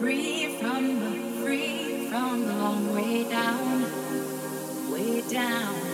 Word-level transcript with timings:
Free 0.00 0.58
from 0.58 0.98
the, 0.98 1.44
free 1.44 2.08
from 2.10 2.44
the 2.44 2.54
long 2.54 2.92
way 2.92 3.22
down, 3.22 3.82
way 4.90 5.20
down. 5.30 5.87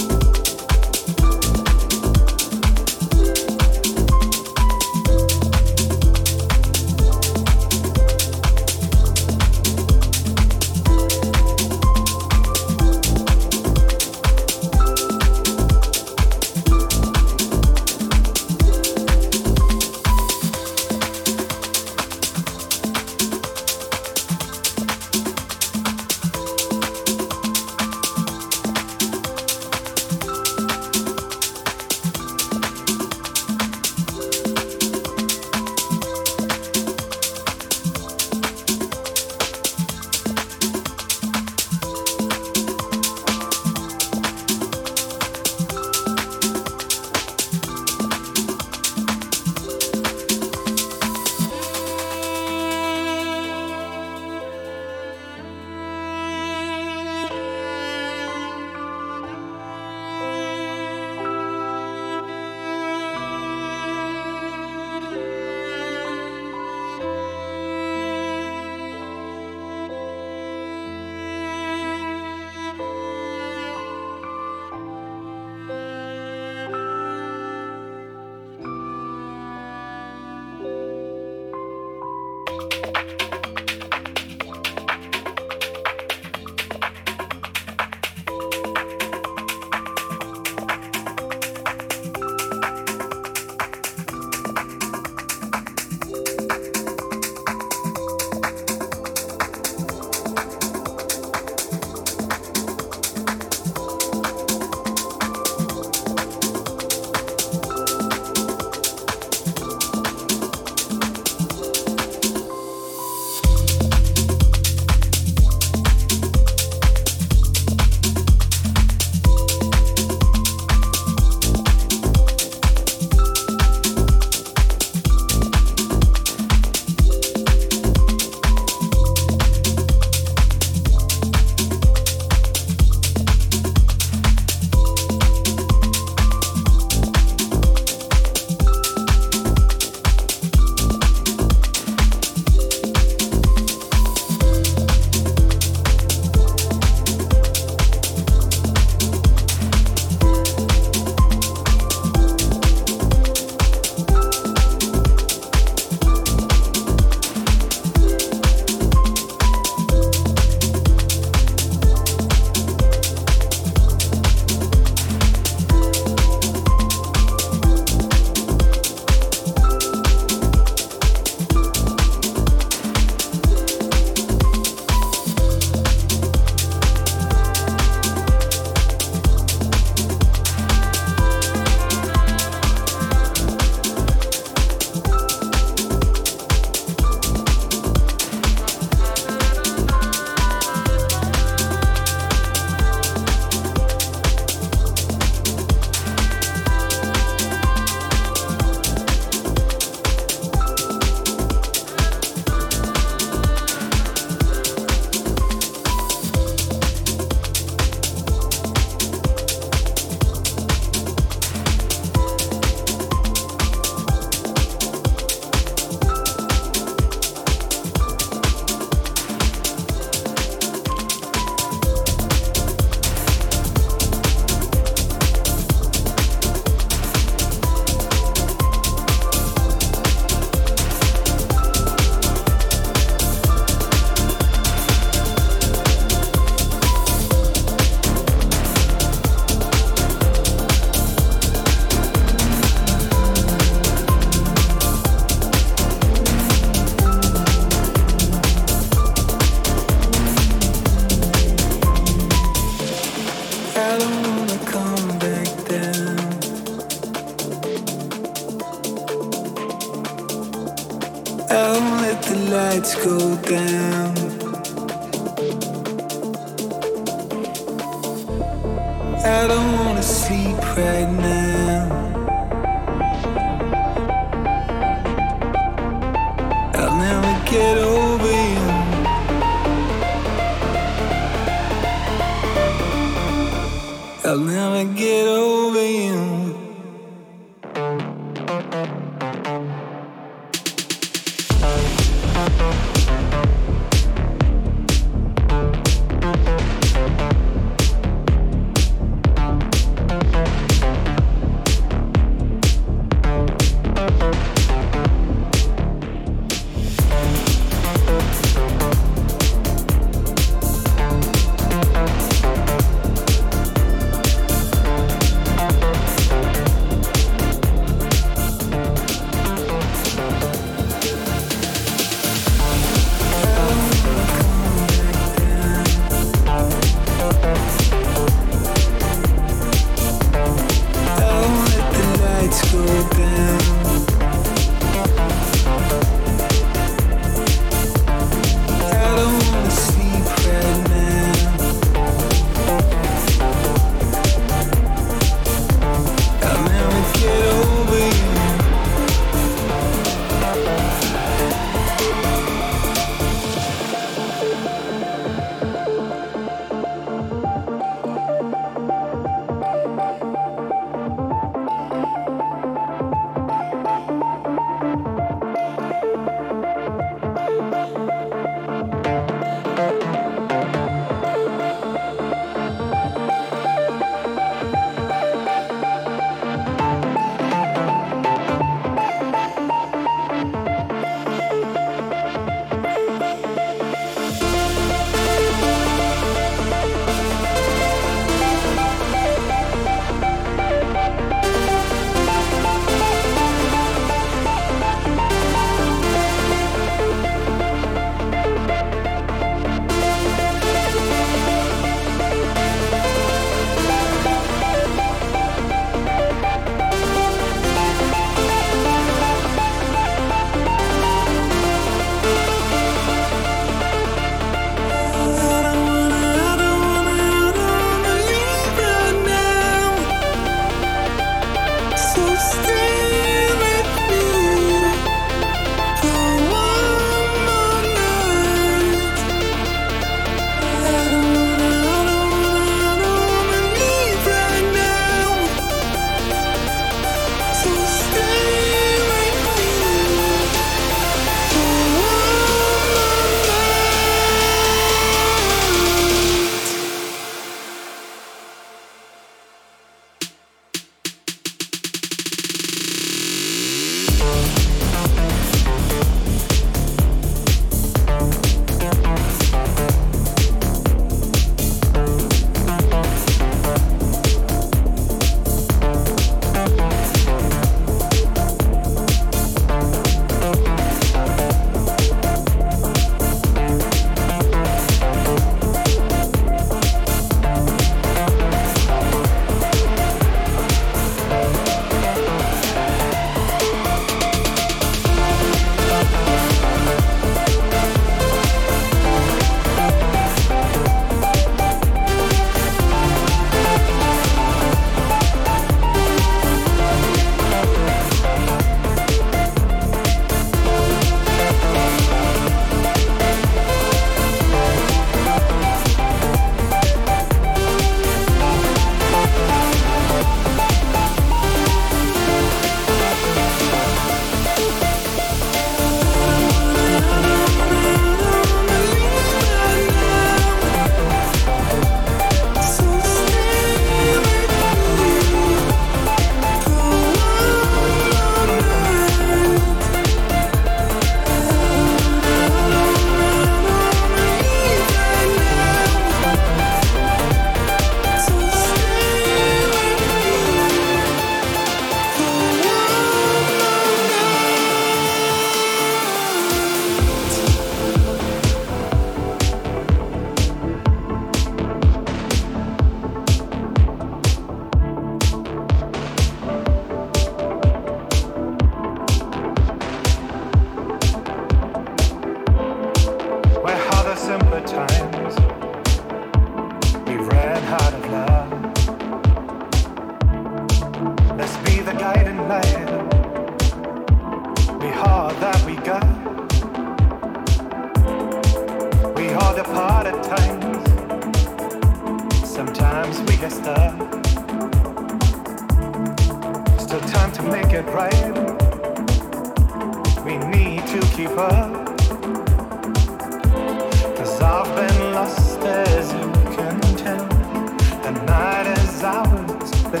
Breathing 599.92 600.00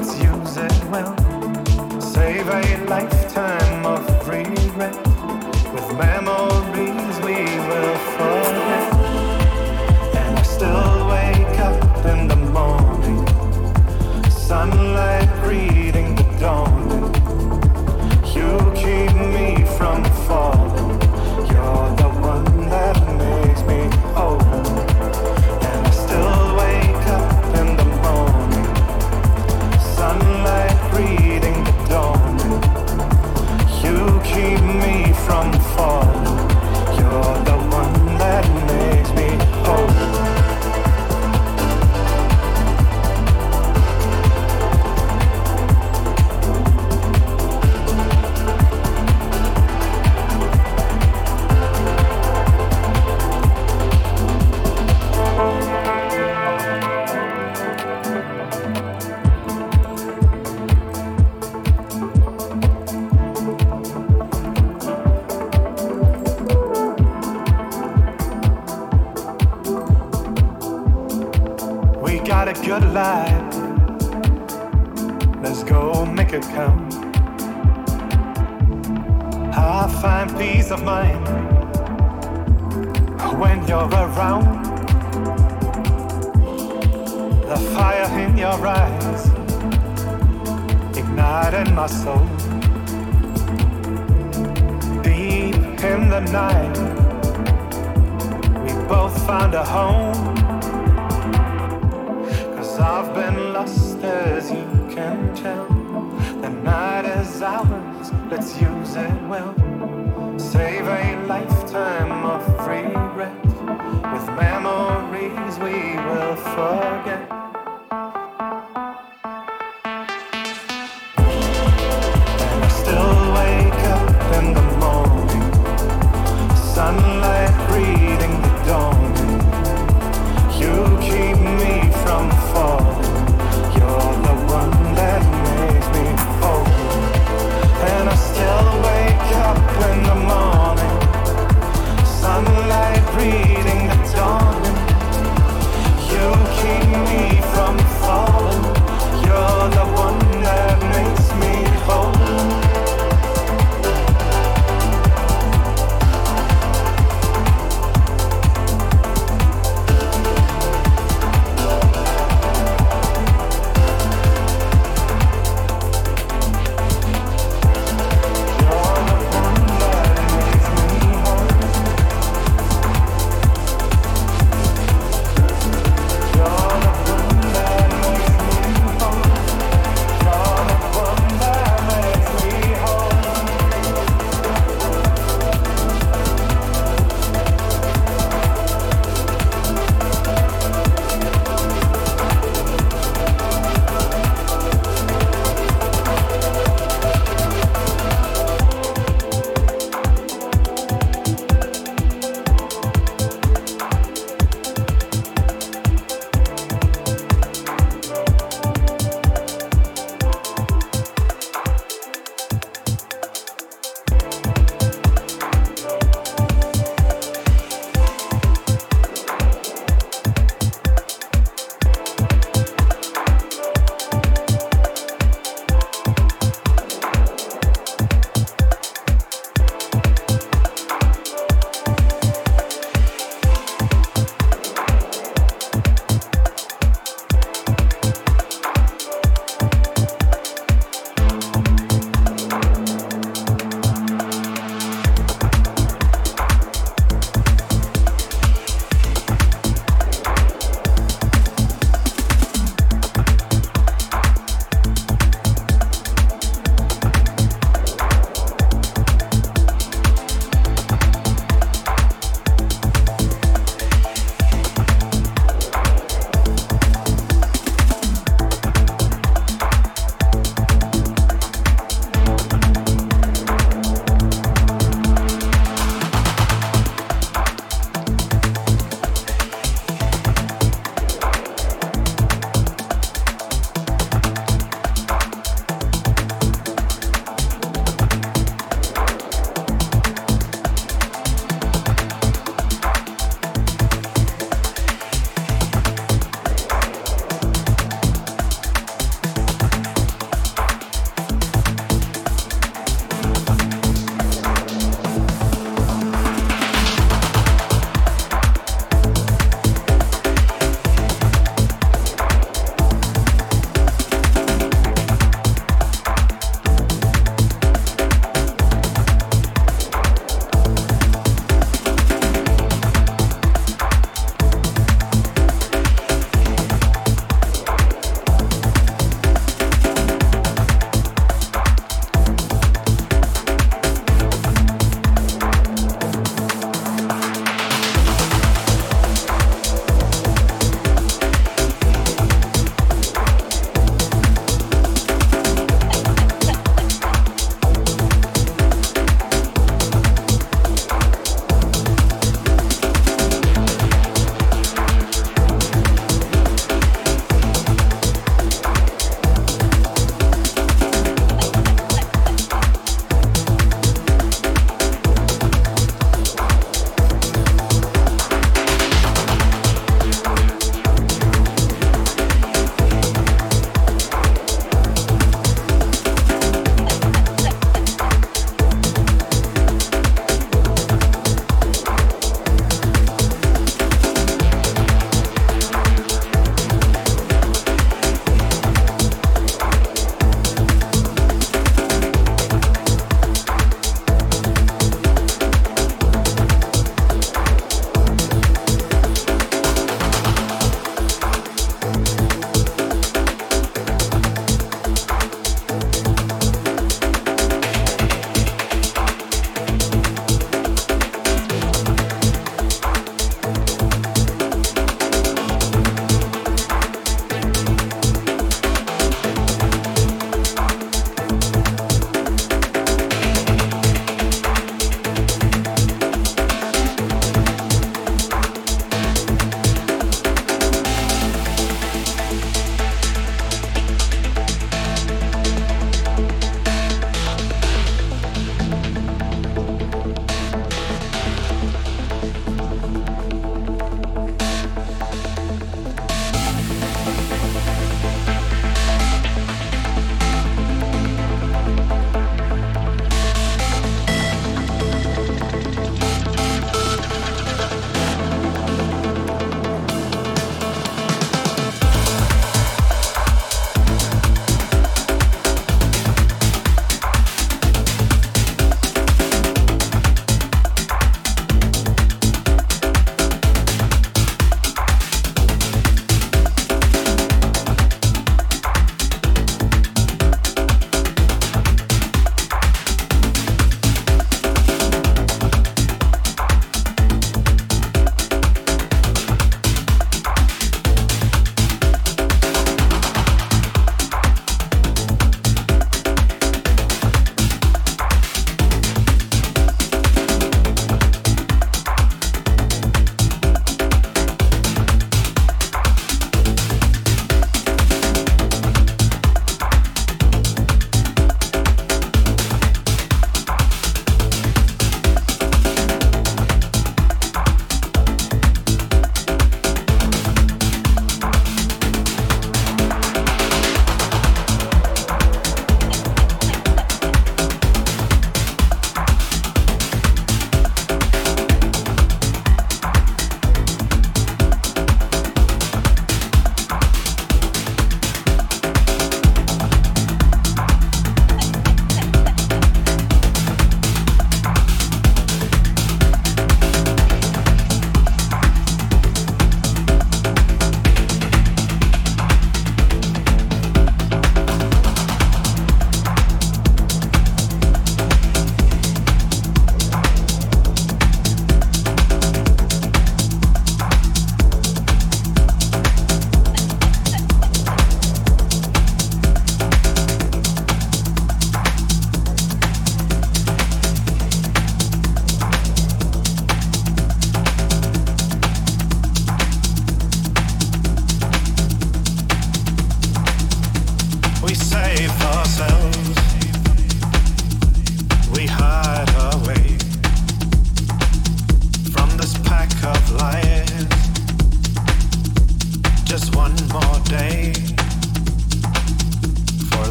lifetime 2.88 3.84
of 3.84 4.02
regret 4.26 4.96
with 5.74 5.98
me 5.98 7.11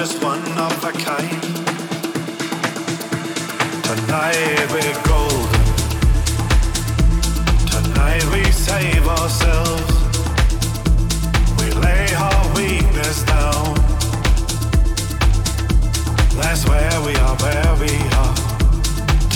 just 0.00 0.24
one 0.24 0.40
of 0.56 0.82
a 0.82 0.92
kind. 0.92 1.42
Tonight 3.84 4.66
we're 4.72 4.98
golden. 5.04 5.64
Tonight 7.68 8.24
we 8.32 8.42
save 8.50 9.06
ourselves. 9.06 9.92
We 11.58 11.66
lay 11.84 12.06
our 12.14 12.44
weakness 12.56 13.24
down. 13.24 13.74
That's 16.40 16.66
where 16.66 16.96
we 17.06 17.14
are, 17.26 17.36
where 17.44 17.74
we 17.84 17.94
are. 18.22 18.34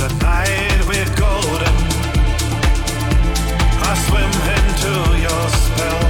Tonight 0.00 0.80
we're 0.88 1.12
golden. 1.24 1.76
I 3.84 3.92
swim 4.06 4.32
into 4.56 4.92
your 5.26 5.44
spell 5.60 6.04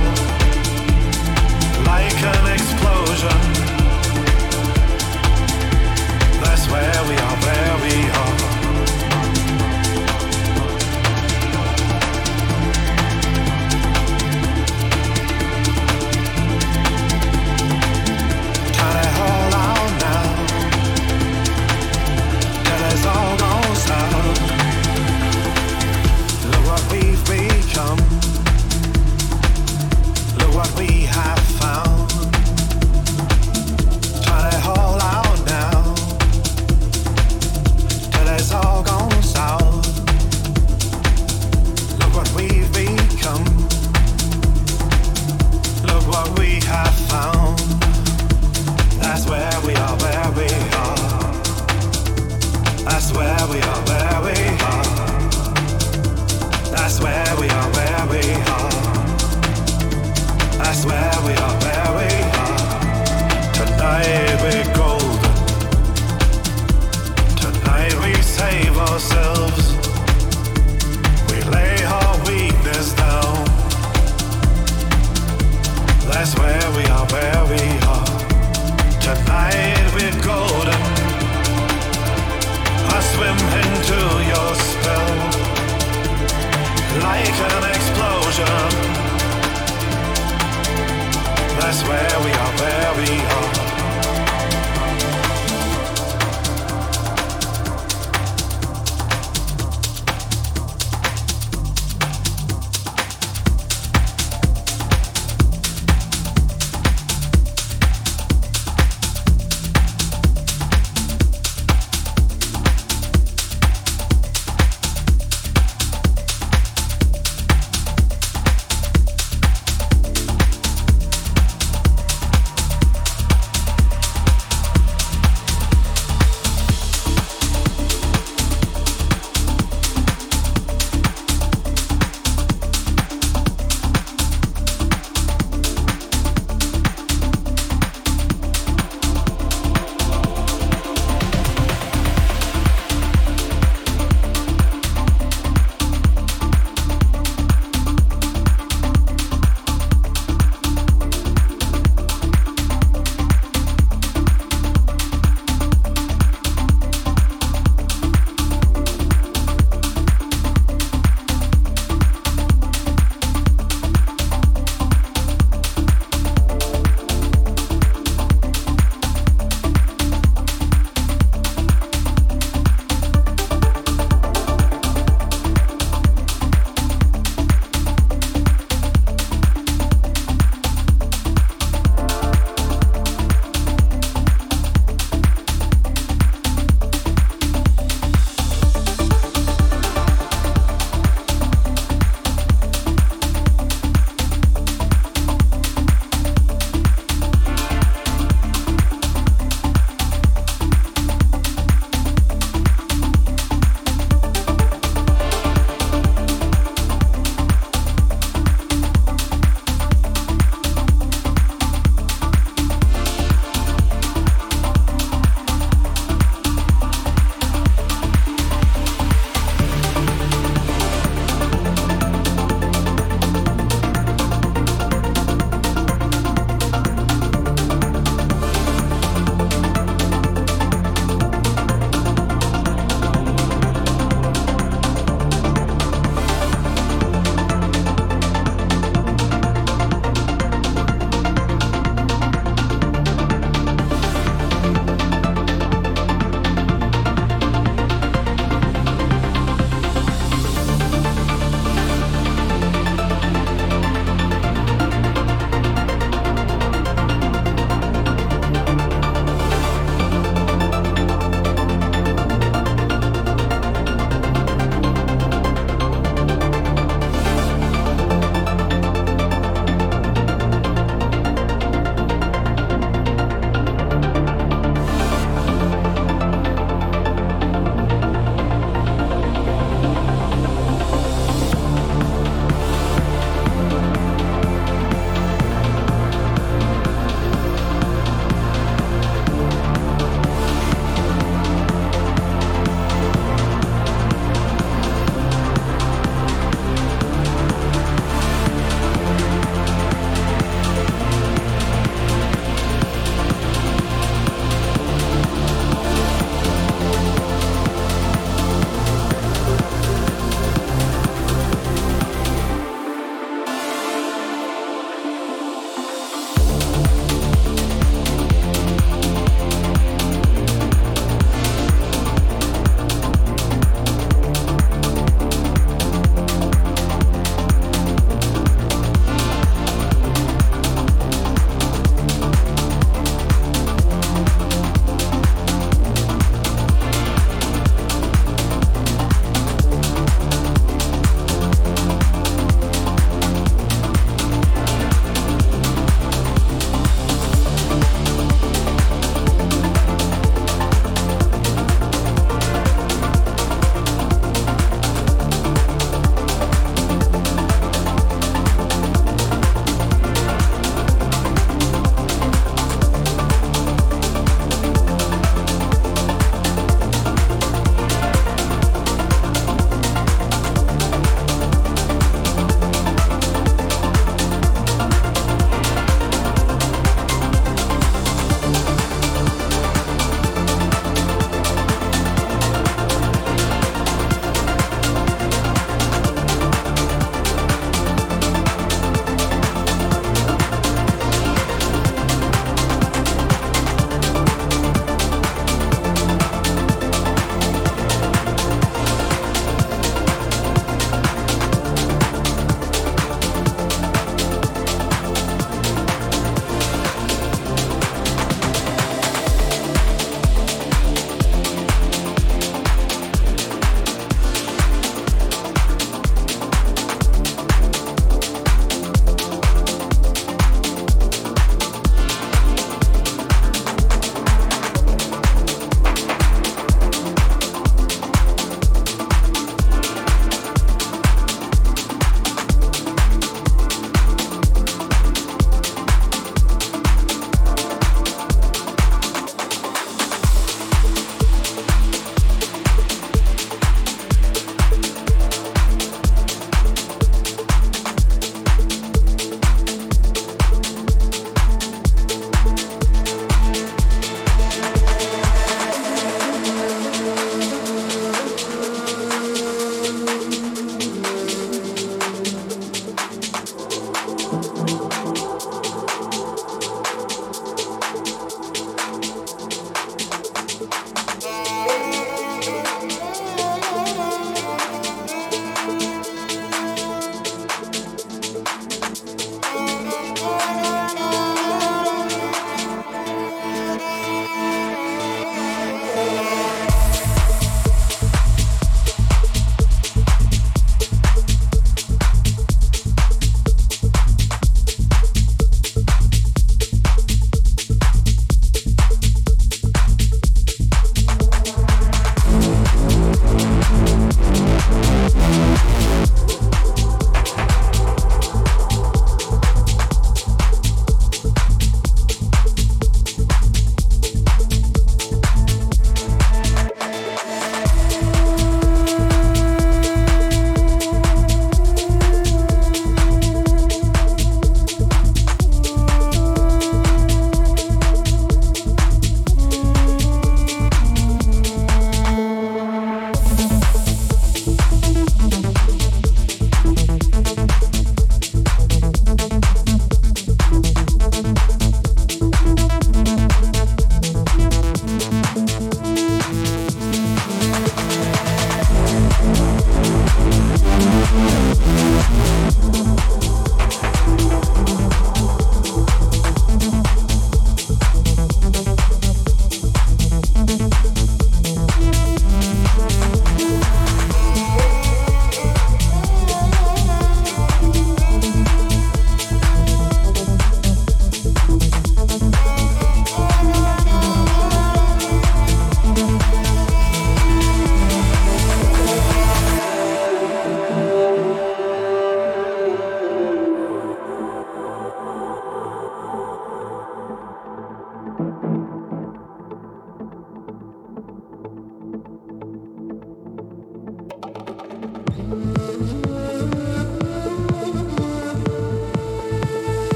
like 1.91 2.23
an 2.23 2.53
explosion. 2.55 3.64
where 6.75 7.05
we 7.09 7.17
are. 7.17 7.44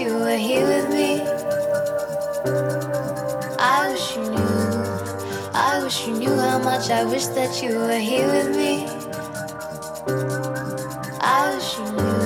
You 0.00 0.14
were 0.14 0.36
here 0.36 0.66
with 0.66 0.88
me. 0.90 1.20
I 3.58 3.90
wish 3.90 4.16
you 4.16 4.22
knew 4.30 4.72
I 5.54 5.80
wish 5.82 6.06
you 6.06 6.14
knew 6.16 6.36
how 6.36 6.58
much 6.58 6.90
I 6.90 7.04
wish 7.04 7.26
that 7.26 7.62
you 7.62 7.76
were 7.76 7.98
here 7.98 8.26
with 8.26 8.56
me. 8.56 8.86
I 11.20 11.54
wish 11.54 11.78
you 11.78 11.84
knew. 11.92 12.22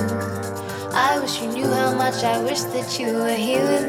I 0.93 1.19
wish 1.19 1.41
you 1.41 1.51
knew 1.51 1.67
how 1.67 1.93
much 1.95 2.23
I 2.23 2.41
wish 2.43 2.61
that 2.61 2.99
you 2.99 3.13
were 3.13 3.35
here 3.35 3.63
with 3.63 3.83
me. 3.83 3.86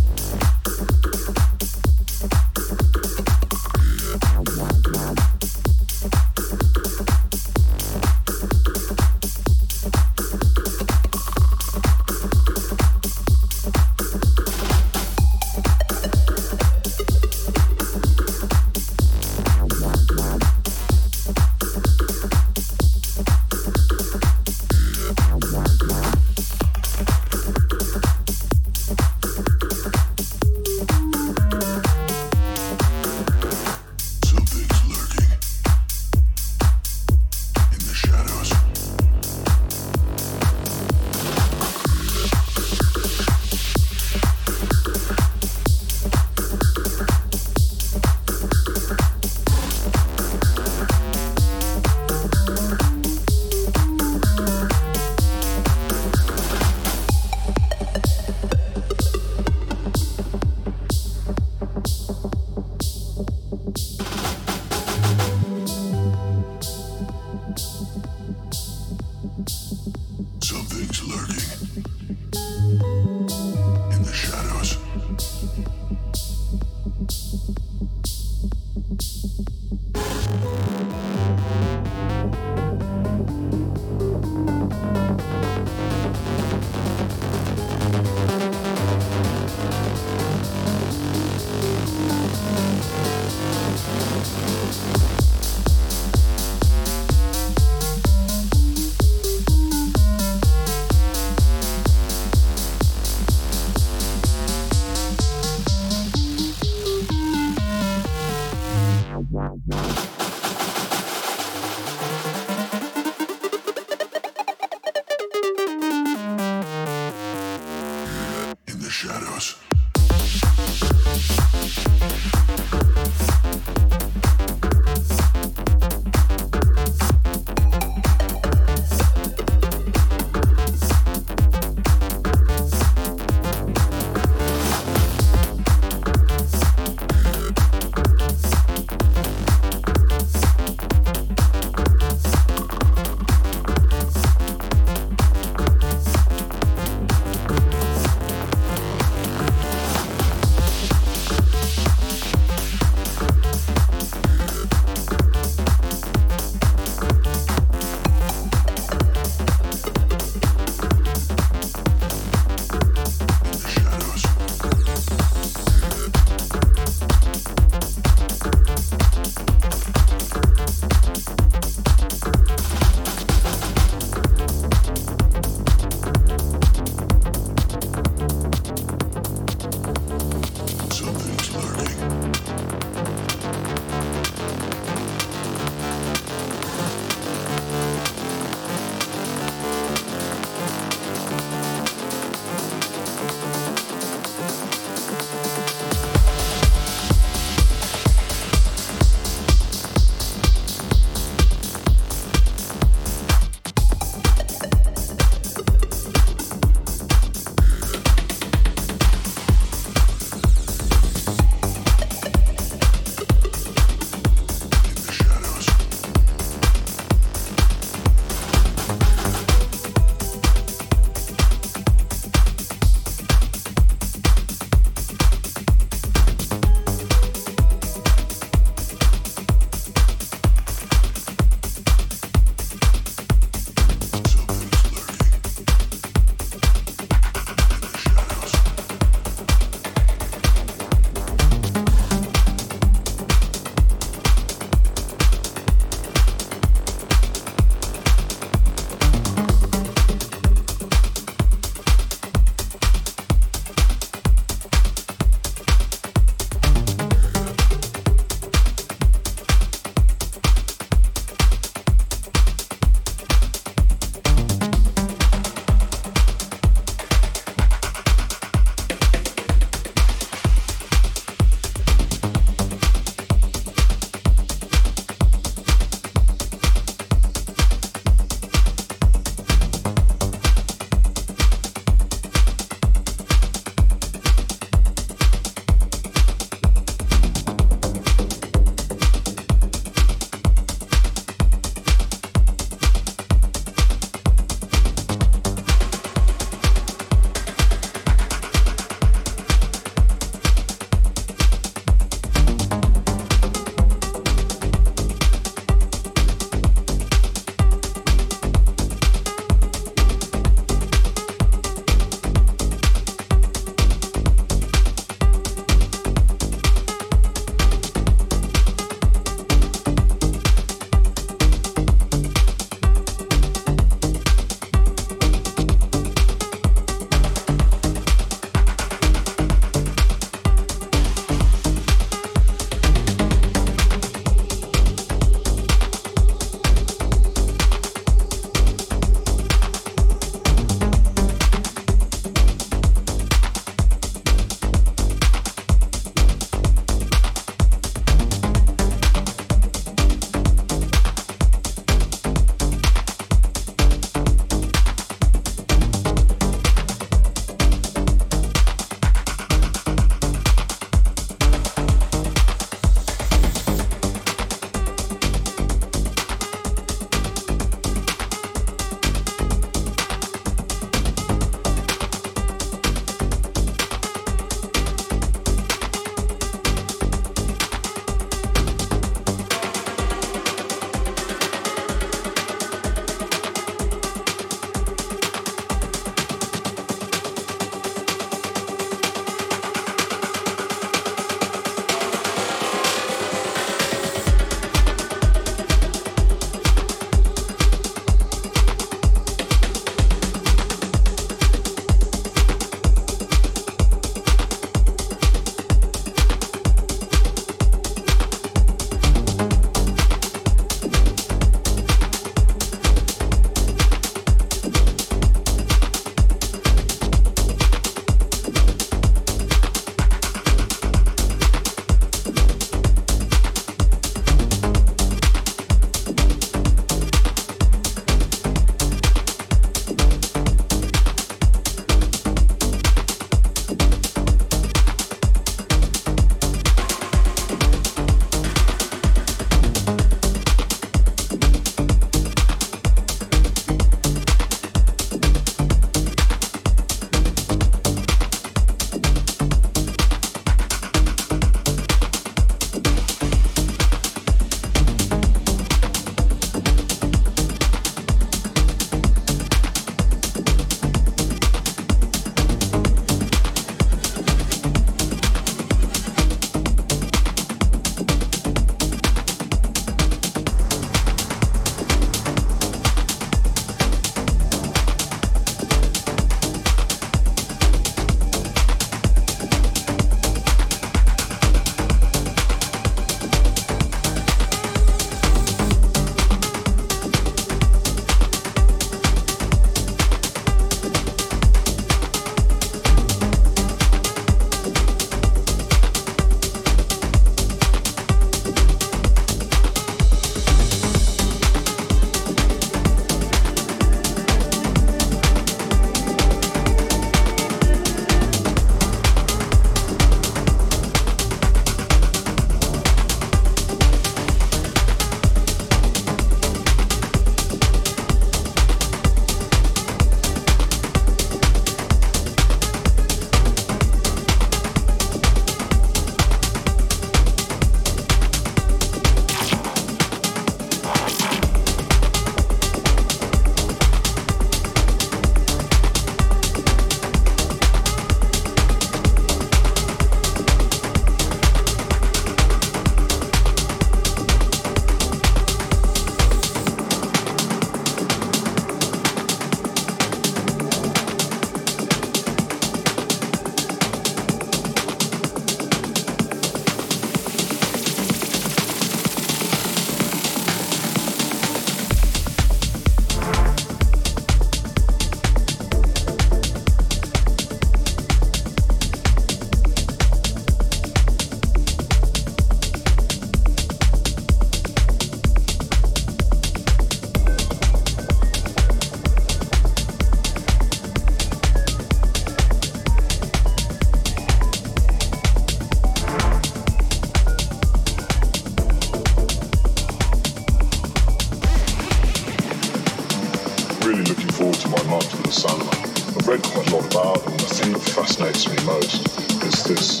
you 594.26 594.32
fall 594.32 594.52
to 594.52 594.68
my 594.68 594.82
master 594.90 595.16
the 595.22 595.30
cinema. 595.30 595.70
I've 595.70 596.26
read 596.26 596.42
quite 596.42 596.66
a 596.66 596.74
lot 596.74 596.86
about 596.90 597.22
them. 597.22 597.36
The 597.36 597.50
thing 597.54 597.72
that 597.72 597.86
fascinates 597.94 598.48
me 598.50 598.58
most 598.66 599.06
is 599.46 599.62
this, 599.64 600.00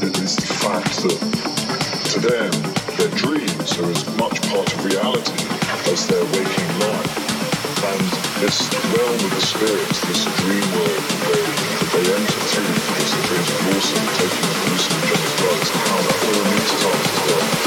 is 0.00 0.36
the 0.36 0.48
fact 0.64 0.92
that 1.04 1.18
to 2.12 2.18
them, 2.20 2.52
their 2.96 3.12
dreams 3.12 3.68
are 3.76 3.90
as 3.90 4.04
much 4.16 4.40
part 4.48 4.68
of 4.72 4.78
reality 4.84 5.36
as 5.92 6.06
their 6.08 6.24
waking 6.32 6.72
life. 6.80 7.12
And 7.92 8.04
this 8.40 8.68
realm 8.96 9.20
of 9.20 9.32
the 9.36 9.44
spirits, 9.44 10.00
this 10.08 10.24
dream 10.40 10.68
world 10.72 11.02
that 11.04 11.20
they, 11.28 11.44
that 11.44 11.90
they 11.92 12.04
enter 12.08 12.40
through, 12.48 12.72
because 12.72 13.10
the 13.12 13.22
dreams 13.28 13.48
are 13.52 13.64
also 13.68 13.98
taking 14.16 14.44
the 14.48 14.54
hallucinogens 14.64 15.24
as 15.28 15.34
well, 15.44 15.56
it's 15.60 15.70
how 15.76 15.98
that 16.08 16.18
all 16.24 16.44
meets 16.52 16.72
up 16.88 17.00
to 17.04 17.57